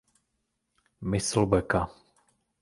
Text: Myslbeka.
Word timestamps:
Myslbeka. 1.09 1.81